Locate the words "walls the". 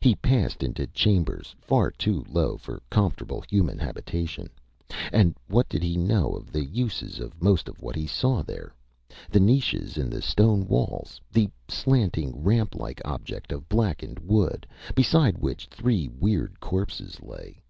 10.66-11.50